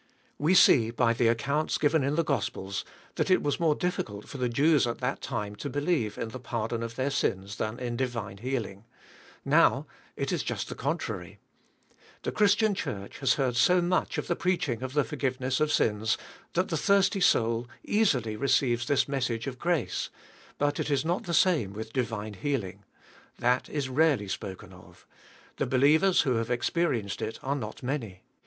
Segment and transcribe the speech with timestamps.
[0.39, 2.83] We see, by the accounts given in the Gospels,
[3.17, 6.39] that it was more difficult for the Je<ws at that done to believe in the
[6.39, 8.85] pardon of their sins than m divine healing.
[9.45, 9.85] Now
[10.15, 11.37] it is just the contrary.
[12.23, 15.71] The Christian Church has heard so much of the preach ing of the forgiveness of
[15.71, 16.17] sins
[16.55, 19.79] thai the thirsty soni easily receives this message IS Diynn HKALma.
[19.85, 20.09] of graoe;
[20.57, 22.83] but it is not tbesamewith divine healing;
[23.37, 25.05] that is rarely spoken of;
[25.57, 28.23] the'be lievers who have experienced it are not many.